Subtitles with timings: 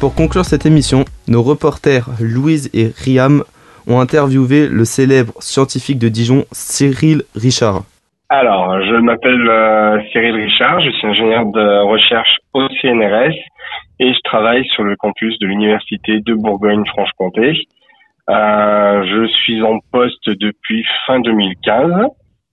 [0.00, 3.42] Pour conclure cette émission, nos reporters Louise et Riam
[3.88, 7.82] ont interviewé le célèbre scientifique de Dijon, Cyril Richard.
[8.28, 13.34] Alors, je m'appelle euh, Cyril Richard, je suis ingénieur de recherche au CNRS
[13.98, 17.66] et je travaille sur le campus de l'Université de Bourgogne-Franche-Comté.
[18.30, 22.06] Euh, je suis en poste depuis fin 2015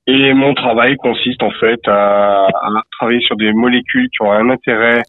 [0.07, 4.49] et mon travail consiste en fait à, à travailler sur des molécules qui ont un
[4.49, 5.03] intérêt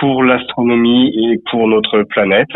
[0.00, 2.54] pour l'astronomie et pour notre planète.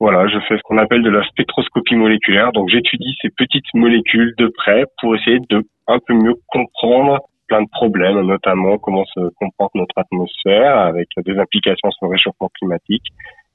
[0.00, 2.52] Voilà, je fais ce qu'on appelle de la spectroscopie moléculaire.
[2.52, 7.62] Donc j'étudie ces petites molécules de près pour essayer de un peu mieux comprendre plein
[7.62, 13.04] de problèmes, notamment comment se comporte notre atmosphère avec des implications sur le réchauffement climatique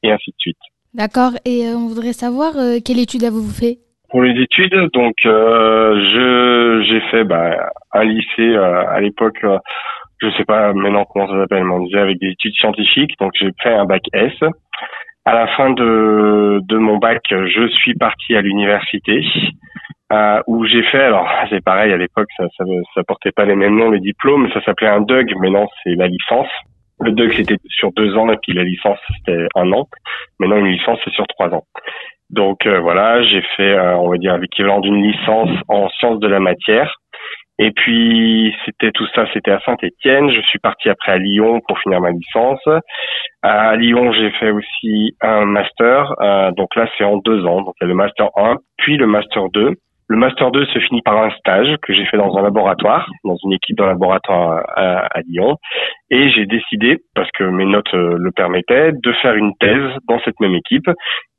[0.02, 0.58] et ainsi de suite.
[0.94, 1.32] D'accord.
[1.46, 3.78] Et euh, on voudrait savoir euh, quelle étude avez-vous fait?
[4.10, 9.44] Pour les études, donc euh, je j'ai fait bah, un lycée à l'époque.
[10.24, 13.18] Je sais pas maintenant comment ça s'appelle, mais on disait avec des études scientifiques.
[13.20, 14.34] Donc j'ai fait un bac S
[15.26, 19.26] à la fin de, de mon bac, je suis parti à l'université
[20.12, 23.56] euh, où j'ai fait, alors c'est pareil, à l'époque ça, ça, ça portait pas les
[23.56, 26.50] mêmes noms, les diplômes, ça s'appelait un DUG, maintenant c'est la licence.
[27.00, 29.88] Le DUG c'était sur deux ans et puis la licence c'était un an.
[30.40, 31.64] Maintenant une licence c'est sur trois ans.
[32.30, 36.28] Donc euh, voilà, j'ai fait, euh, on va dire, l'équivalent d'une licence en sciences de
[36.28, 37.00] la matière.
[37.60, 40.32] Et puis c'était tout ça, c'était à Saint-Étienne.
[40.32, 42.68] Je suis parti après à Lyon pour finir ma licence.
[43.44, 46.16] À Lyon, j'ai fait aussi un master.
[46.22, 47.62] Euh, donc là, c'est en deux ans.
[47.62, 49.76] Donc il y a le master 1, puis le master 2.
[50.10, 53.38] Le master 2 se finit par un stage que j'ai fait dans un laboratoire, dans
[53.46, 55.56] une équipe de laboratoire à, à Lyon.
[56.10, 60.20] Et j'ai décidé, parce que mes notes euh, le permettaient, de faire une thèse dans
[60.26, 60.90] cette même équipe.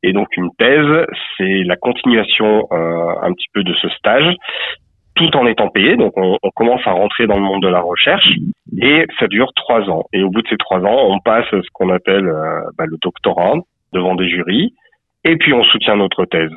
[0.02, 1.06] Et donc une thèse,
[1.36, 4.34] c'est la continuation euh, un petit peu de ce stage
[5.14, 5.96] tout en étant payé.
[5.96, 8.28] Donc on, commence à rentrer dans le monde de la recherche
[8.80, 10.04] et ça dure trois ans.
[10.12, 12.96] Et au bout de ces trois ans, on passe ce qu'on appelle euh, bah, le
[13.02, 13.56] doctorat
[13.92, 14.74] devant des jurys
[15.24, 16.50] et puis on soutient notre thèse.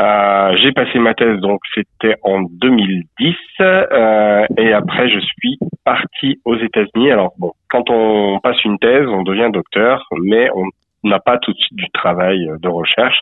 [0.00, 6.40] Euh, j'ai passé ma thèse, donc c'était en 2010, euh, et après je suis parti
[6.44, 7.10] aux États-Unis.
[7.10, 10.68] Alors bon, quand on passe une thèse, on devient docteur, mais on
[11.02, 13.18] n'a pas tout de suite du travail de recherche.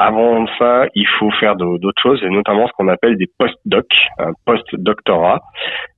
[0.00, 3.86] Avant ça, il faut faire d'autres choses, et notamment ce qu'on appelle des post-doc,
[4.46, 5.40] post-doctorat.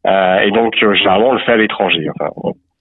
[0.07, 2.09] Euh, et donc, euh, généralement, on le fait à l'étranger.
[2.19, 2.31] Enfin,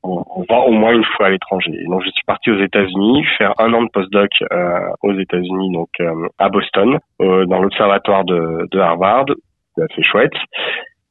[0.03, 1.83] on, va au moins une fois à l'étranger.
[1.89, 5.89] Donc, je suis parti aux États-Unis faire un an de post-doc euh, aux États-Unis, donc
[5.99, 9.25] euh, à Boston, euh, dans l'observatoire de, de Harvard.
[9.75, 10.33] C'est chouette.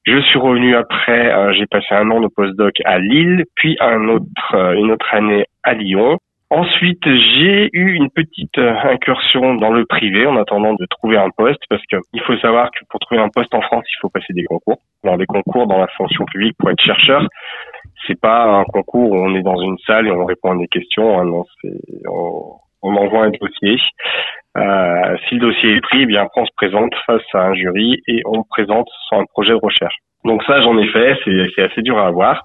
[0.05, 4.09] Je suis revenu après, euh, j'ai passé un an de post-doc à Lille, puis un
[4.09, 6.19] autre, une autre année à Lyon.
[6.51, 11.29] Ensuite, j'ai eu une petite euh, incursion dans le privé en attendant de trouver un
[11.29, 14.09] poste parce que il faut savoir que pour trouver un poste en France, il faut
[14.09, 14.79] passer des concours.
[15.05, 17.27] Dans des concours dans la fonction publique pour être chercheur,
[18.07, 20.69] c'est pas un concours où on est dans une salle et on répond à des
[20.69, 21.21] questions.
[21.21, 21.45] Hein, non,
[22.07, 23.77] on, on, envoie un dossier.
[24.57, 27.55] Euh, si le dossier est pris, eh bien après on se présente face à un
[27.55, 29.97] jury et on présente son projet de recherche.
[30.25, 31.19] Donc ça, j'en ai fait.
[31.55, 32.43] C'est assez dur à avoir.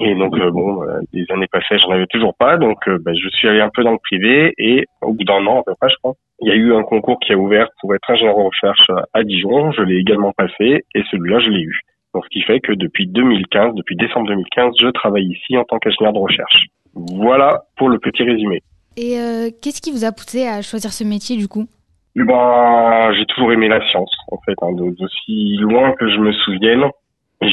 [0.00, 3.12] Et donc euh, bon, euh, des années passées, j'en avais toujours pas, donc euh, bah,
[3.14, 5.74] je suis allé un peu dans le privé et au bout d'un an à peu
[5.80, 8.36] près, je crois, il y a eu un concours qui a ouvert pour être ingénieur
[8.36, 9.70] de recherche à Dijon.
[9.70, 11.80] Je l'ai également passé et celui-là, je l'ai eu.
[12.12, 15.78] Donc ce qui fait que depuis 2015, depuis décembre 2015, je travaille ici en tant
[15.78, 16.66] qu'ingénieur de recherche.
[16.94, 18.62] Voilà pour le petit résumé.
[18.96, 19.16] Et
[19.62, 21.66] qu'est-ce qui vous a poussé à choisir ce métier du coup?
[22.16, 26.32] Eh ben, j'ai toujours aimé la science, en fait, hein, d'aussi loin que je me
[26.32, 26.84] souvienne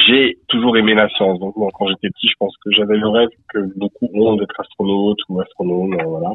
[0.07, 1.39] j'ai toujours aimé la science.
[1.39, 5.19] Donc quand j'étais petit, je pense que j'avais le rêve que beaucoup ont d'être astronaute
[5.29, 6.33] ou astronome, euh, voilà.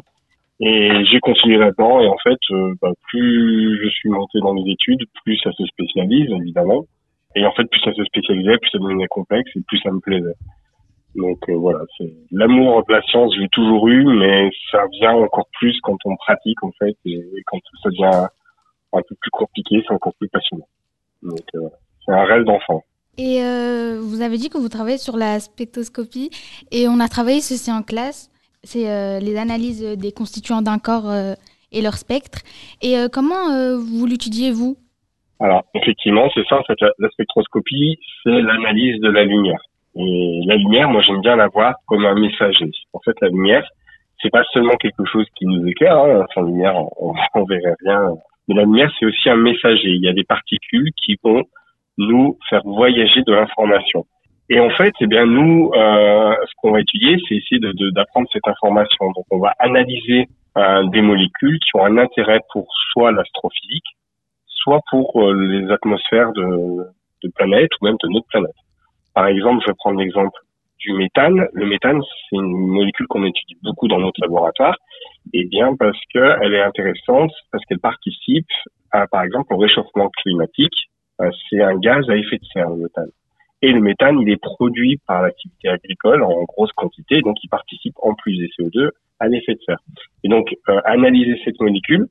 [0.59, 2.01] Et j'ai continué là-dedans.
[2.01, 5.65] Et en fait, euh, bah, plus je suis monté dans les études, plus ça se
[5.65, 6.85] spécialise, évidemment.
[7.35, 9.99] Et en fait, plus ça se spécialisait, plus ça devenait complexe et plus ça me
[9.99, 10.35] plaisait.
[11.15, 15.47] Donc euh, voilà, c'est l'amour de la science, j'ai toujours eu, mais ça vient encore
[15.59, 18.27] plus quand on pratique en fait, et, quand ça devient
[18.93, 20.67] un peu plus compliqué, c'est encore plus passionnant.
[21.23, 21.39] Donc
[22.05, 22.83] c'est un rêve d'enfant.
[23.17, 26.29] Et euh, vous avez dit que vous travaillez sur la spectroscopie
[26.71, 28.29] et on a travaillé ceci en classe.
[28.63, 31.33] C'est euh, les analyses des constituants d'un corps euh,
[31.71, 32.39] et leur spectre.
[32.83, 34.77] Et comment vous l'étudiez, vous?
[35.39, 36.59] Alors, effectivement, c'est ça.
[36.59, 39.59] En fait, la, spectroscopie, c'est l'analyse de la lumière.
[39.95, 42.71] Et la lumière, moi, j'aime bien la voir comme un messager.
[42.93, 43.67] En fait, la lumière,
[44.21, 45.97] c'est pas seulement quelque chose qui nous éclaire.
[45.97, 46.25] Hein.
[46.33, 47.99] Sans lumière, on, on verrait rien.
[48.47, 49.89] Mais la lumière, c'est aussi un messager.
[49.89, 51.43] Il y a des particules qui vont
[51.97, 54.05] nous faire voyager de l'information.
[54.49, 57.59] Et en fait, eh bien nous, euh, ce qu'on va étudier, c'est essayer
[57.91, 59.11] d'apprendre de, cette information.
[59.11, 60.27] Donc, on va analyser
[60.57, 63.85] euh, des molécules qui ont un intérêt pour soit l'astrophysique,
[64.45, 66.87] soit pour euh, les atmosphères de,
[67.23, 68.55] de planètes ou même de notre planète.
[69.13, 70.39] Par exemple, je vais prendre l'exemple
[70.79, 71.47] du méthane.
[71.53, 74.77] Le méthane, c'est une molécule qu'on étudie beaucoup dans notre laboratoire,
[75.33, 78.47] et bien parce qu'elle est intéressante, parce qu'elle participe,
[78.91, 80.89] à, par exemple, au réchauffement climatique.
[81.21, 83.09] Euh, c'est un gaz à effet de serre, le méthane.
[83.61, 87.95] Et le méthane, il est produit par l'activité agricole en grosse quantité, donc il participe
[88.01, 89.79] en plus des CO2 à l'effet de serre.
[90.23, 92.07] Et donc, euh, analyser cette molécule,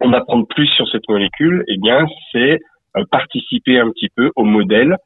[0.00, 2.60] on apprend plus sur cette molécule, eh bien, c'est
[2.96, 4.96] euh, participer un petit peu au modèle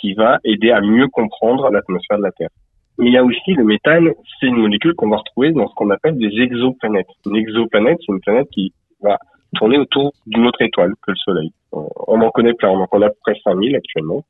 [0.00, 2.50] qui va aider à mieux comprendre l'atmosphère de la Terre.
[2.98, 4.10] Mais il y a aussi le méthane,
[4.40, 7.06] c'est une molécule qu'on va retrouver dans ce qu'on appelle des exoplanètes.
[7.26, 9.18] Une exoplanète, c'est une planète qui va
[9.54, 11.52] tourner autour d'une autre étoile que le Soleil.
[11.72, 14.24] On en connaît plein, on en connaît à peu près 5000 actuellement.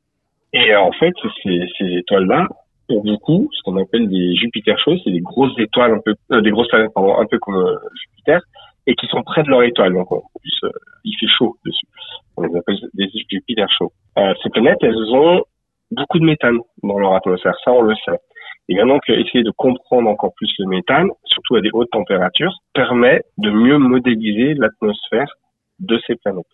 [0.53, 1.13] Et euh, en fait,
[1.43, 2.47] ces, ces étoiles-là,
[2.87, 6.41] pour beaucoup, ce qu'on appelle des Jupiter chauds, c'est des grosses étoiles un peu, euh,
[6.41, 8.41] des grosses planètes pardon, un peu comme euh, Jupiter,
[8.87, 9.93] et qui sont près de leur étoile.
[9.93, 10.61] Donc en plus,
[11.03, 11.85] il fait chaud dessus.
[12.35, 13.91] On les appelle des Jupiter chauds.
[14.43, 15.43] ces planètes, elles ont
[15.91, 18.17] beaucoup de méthane dans leur atmosphère, ça on le sait.
[18.67, 23.21] Et maintenant essayer de comprendre encore plus le méthane, surtout à des hautes températures, permet
[23.37, 25.31] de mieux modéliser l'atmosphère
[25.79, 26.45] de ces planètes.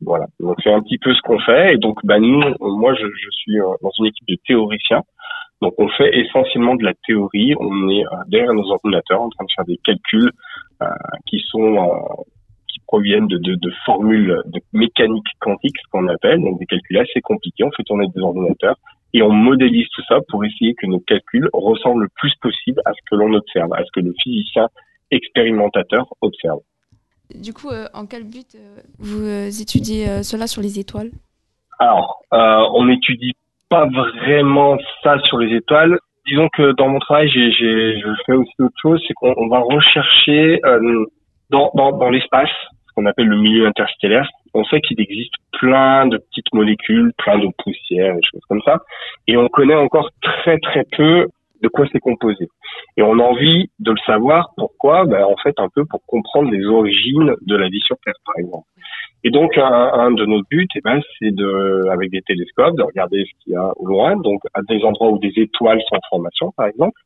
[0.00, 0.26] Voilà.
[0.40, 1.74] Donc c'est un petit peu ce qu'on fait.
[1.74, 5.02] Et donc bah nous, moi je, je, suis euh, dans une équipe de théoriciens.
[5.62, 7.54] Donc on fait essentiellement de la théorie.
[7.58, 10.30] On est euh, derrière nos ordinateurs en train de faire des calculs
[10.82, 10.86] euh,
[11.26, 12.22] qui sont euh,
[12.68, 16.98] qui proviennent de, de, de, formules de mécanique quantique, ce qu'on appelle, donc des calculs
[16.98, 17.64] assez compliqués.
[17.64, 18.76] On fait tourner des ordinateurs
[19.14, 22.92] et on modélise tout ça pour essayer que nos calculs ressemblent le plus possible à
[22.92, 24.68] ce que l'on observe, à ce que le physicien
[25.10, 26.60] expérimentateur observe.
[27.34, 31.10] Du coup, euh, en quel but euh, vous euh, étudiez cela sur les étoiles?
[31.78, 33.34] Alors, on n'étudie
[33.68, 35.98] pas vraiment ça sur les étoiles.
[36.26, 40.60] Disons que dans mon travail, je fais aussi autre chose, c'est qu'on va rechercher
[41.50, 42.48] dans l'espace,
[42.88, 44.28] ce qu'on appelle le milieu interstellaire.
[44.54, 48.78] On sait qu'il existe plein de petites molécules, plein de poussières, des choses comme ça,
[49.26, 51.28] et on connaît encore très très peu
[51.62, 52.48] de quoi c'est composé.
[52.96, 54.50] Et on a envie de le savoir.
[54.56, 58.14] Pourquoi ben, En fait, un peu pour comprendre les origines de la vie sur Terre,
[58.24, 58.66] par exemple.
[59.24, 63.24] Et donc, un, de nos buts, eh ben, c'est de, avec des télescopes, de regarder
[63.24, 66.08] ce qu'il y a au loin, donc à des endroits où des étoiles sont en
[66.08, 66.98] formation, par exemple,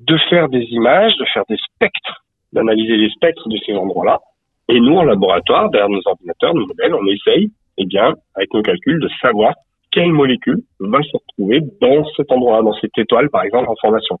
[0.00, 4.20] de faire des images, de faire des spectres, d'analyser les spectres de ces endroits-là.
[4.68, 8.62] Et nous, en laboratoire, derrière nos ordinateurs, nos modèles, on essaye, eh bien, avec nos
[8.62, 9.54] calculs, de savoir
[9.90, 14.18] quelle molécule va se retrouver dans cet endroit, dans cette étoile, par exemple, en formation.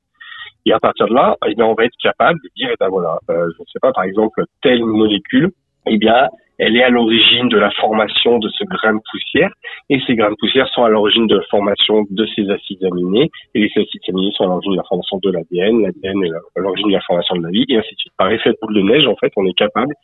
[0.66, 2.88] Et à partir de là, eh bien, on va être capable de dire, eh ben
[2.88, 5.50] voilà, euh, je ne sais pas, par exemple, telle molécule,
[5.86, 6.28] eh bien,
[6.58, 9.50] elle est à l'origine de la formation de ce grain de poussière,
[9.90, 13.30] et ces grains de poussière sont à l'origine de la formation de ces acides aminés,
[13.54, 16.60] et les acides aminés sont à l'origine de la formation de l'ADN, l'ADN est à
[16.60, 18.12] l'origine de la formation de la vie, et ainsi de suite.
[18.16, 19.94] Par effet de boule de neige, en fait, on est capable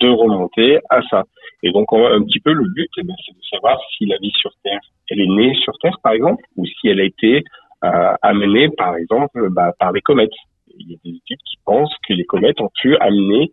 [0.00, 1.22] de remonter à ça.
[1.62, 4.50] Et donc, un petit peu, le but, eh c'est de savoir si la vie sur
[4.64, 7.44] Terre, elle est née sur Terre, par exemple, ou si elle a été
[7.82, 10.30] amenée, par exemple, bah, par les comètes.
[10.78, 13.52] Il y a des études qui pensent que les comètes ont pu amener,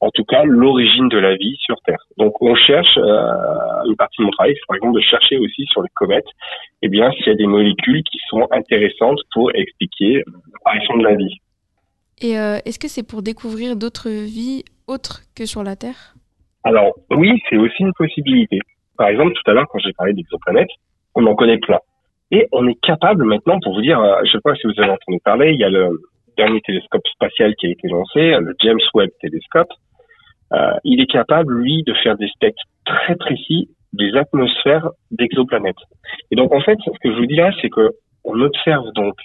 [0.00, 2.04] en tout cas, l'origine de la vie sur Terre.
[2.16, 5.64] Donc, on cherche, euh, une partie de mon travail, c'est par exemple de chercher aussi
[5.66, 6.28] sur les comètes,
[6.82, 10.22] eh bien, s'il y a des molécules qui sont intéressantes pour expliquer
[10.52, 11.38] l'apparition de la vie.
[12.20, 16.14] Et euh, est-ce que c'est pour découvrir d'autres vies autres que sur la Terre?
[16.64, 18.58] Alors, oui, c'est aussi une possibilité.
[18.96, 20.70] Par exemple, tout à l'heure, quand j'ai parlé d'exoplanètes,
[21.14, 21.78] on en connaît plein.
[22.30, 24.90] Et on est capable maintenant, pour vous dire, euh, je sais pas si vous avez
[24.90, 25.98] entendu parler, il y a le
[26.36, 29.72] dernier télescope spatial qui a été lancé, le James Webb Telescope.
[30.52, 35.76] Euh, il est capable, lui, de faire des spectres très précis des atmosphères d'exoplanètes.
[36.30, 37.90] Et donc, en fait, ce que je vous dis là, c'est que
[38.24, 39.16] on observe donc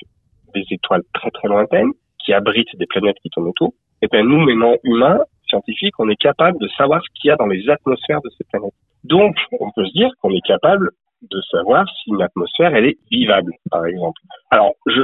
[0.53, 1.91] des étoiles très très lointaines
[2.23, 3.73] qui abritent des planètes qui tournent autour.
[4.01, 7.35] Et bien nous, maintenant humains, scientifiques, on est capable de savoir ce qu'il y a
[7.35, 8.73] dans les atmosphères de ces planètes.
[9.03, 10.91] Donc, on peut se dire qu'on est capable
[11.29, 14.19] de savoir si une atmosphère elle est vivable, par exemple.
[14.51, 15.01] Alors, je,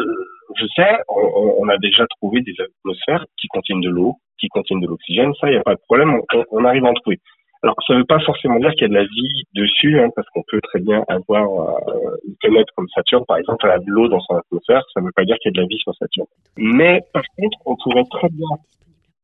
[0.57, 4.81] je sais, on, on, a déjà trouvé des atmosphères qui contiennent de l'eau, qui contiennent
[4.81, 7.19] de l'oxygène, ça, il n'y a pas de problème, on, on, arrive à en trouver.
[7.61, 10.09] Alors, ça ne veut pas forcément dire qu'il y a de la vie dessus, hein,
[10.15, 13.79] parce qu'on peut très bien avoir euh, une planète comme Saturne, par exemple, elle a
[13.79, 15.67] de l'eau dans son atmosphère, ça ne veut pas dire qu'il y a de la
[15.67, 16.27] vie sur Saturne.
[16.57, 18.47] Mais par contre, on pourrait très bien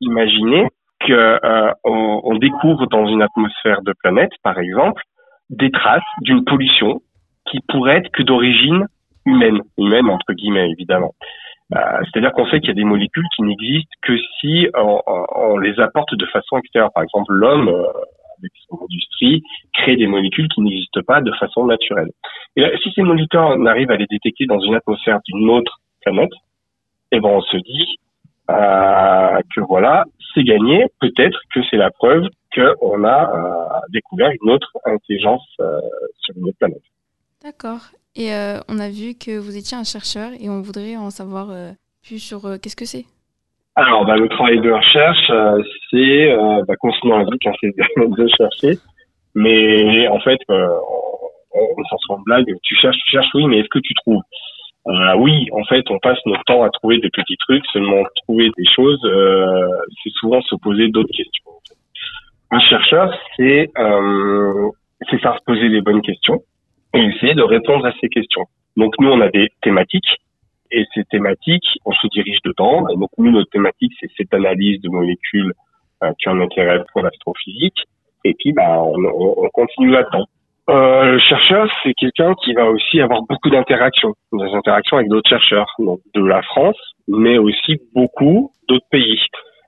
[0.01, 0.67] imaginer
[0.99, 5.01] qu'on euh, on découvre dans une atmosphère de planète, par exemple,
[5.49, 7.01] des traces d'une pollution
[7.49, 8.87] qui pourrait être que d'origine
[9.25, 11.13] humaine, humaine entre guillemets évidemment.
[11.75, 15.79] Euh, C'est-à-dire qu'on sait qu'il y a des molécules qui n'existent que si on, les
[15.79, 16.91] apporte de façon extérieure.
[16.93, 17.87] Par exemple, l'homme, euh,
[18.37, 19.41] avec son industrie,
[19.73, 22.09] crée des molécules qui n'existent pas de façon naturelle.
[22.55, 26.31] Et si ces molécules, on arrive à les détecter dans une atmosphère d'une autre planète,
[27.11, 27.97] eh ben on se dit
[28.47, 30.85] que voilà, c'est gagné.
[30.99, 35.79] Peut-être que c'est la preuve qu'on a euh, découvert une autre intelligence euh,
[36.19, 36.81] sur une autre planète.
[37.43, 37.81] D'accord.
[38.17, 38.31] Et
[38.69, 41.47] on a vu que vous étiez un chercheur et on voudrait en savoir
[42.01, 43.03] plus sur qu'est-ce que c'est.
[43.75, 45.29] Alors, bah, le travail de recherche,
[45.91, 46.33] c'est
[46.65, 48.79] bah, continuer la vie, c'est de chercher.
[49.35, 52.45] Mais en fait, on, s'en sort blague.
[52.63, 54.21] Tu cherches, tu cherches, oui, mais est-ce que tu trouves?
[54.87, 58.51] Euh, oui, en fait, on passe notre temps à trouver des petits trucs, seulement trouver
[58.55, 59.67] des choses, euh,
[60.03, 61.51] c'est souvent se poser d'autres questions.
[62.51, 64.69] Un chercheur, c'est euh,
[65.09, 66.39] c'est faire se poser les bonnes questions
[66.93, 68.45] et essayer de répondre à ces questions.
[68.77, 70.21] Donc nous, on a des thématiques
[70.71, 72.87] et ces thématiques, on se dirige dedans.
[72.89, 75.53] Et donc nous, notre thématique, c'est cette analyse de molécules
[76.03, 77.77] euh, qui ont intérêt pour l'astrophysique.
[78.23, 80.25] Et puis, bah, on, on continue là-dedans.
[80.67, 85.29] Euh, le chercheur, c'est quelqu'un qui va aussi avoir beaucoup d'interactions, des interactions avec d'autres
[85.29, 89.19] chercheurs, donc de la France, mais aussi beaucoup d'autres pays.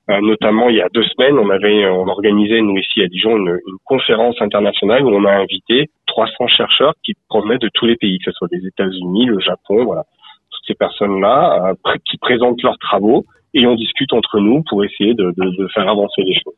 [0.10, 3.38] Euh, notamment, il y a deux semaines, on avait, on organisait nous ici à Dijon
[3.38, 8.18] une, conférence internationale où on a invité 300 chercheurs qui provenaient de tous les pays,
[8.18, 10.04] que ce soit des États-Unis, le Japon, voilà,
[10.50, 15.13] toutes ces personnes-là euh, qui présentent leurs travaux et on discute entre nous pour essayer
[15.13, 16.58] de, de, de faire avancer les choses.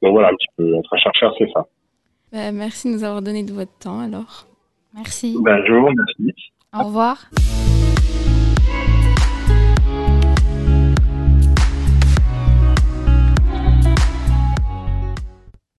[0.00, 1.64] Donc voilà un petit peu, être un chercheur, c'est ça.
[2.32, 4.46] Bah, merci de nous avoir donné de votre temps alors.
[4.94, 5.36] Merci.
[5.38, 6.34] Bonjour, merci.
[6.74, 7.30] Au revoir.